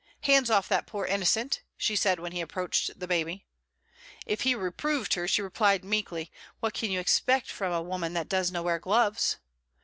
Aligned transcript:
"Hands 0.21 0.49
off 0.49 0.67
that 0.67 0.87
poor 0.87 1.05
innocent," 1.05 1.61
she 1.77 1.95
said 1.95 2.19
when 2.19 2.31
he 2.31 2.41
approached 2.41 2.97
the 2.99 3.05
baby. 3.05 3.45
If 4.25 4.41
he 4.41 4.55
reproved 4.55 5.13
her, 5.13 5.27
she 5.27 5.43
replied 5.43 5.85
meekly, 5.85 6.31
"What 6.59 6.73
can 6.73 6.89
you 6.89 6.99
expect 6.99 7.51
frae 7.51 7.71
a 7.71 7.81
woman 7.83 8.13
that 8.13 8.27
doesna 8.27 8.63
wear 8.63 8.79
gloves?" 8.79 9.37